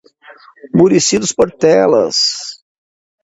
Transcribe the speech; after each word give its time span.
Murici 0.77 1.19
dos 1.23 1.33
Portelas 1.41 2.17